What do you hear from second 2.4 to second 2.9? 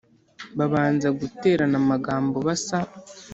basa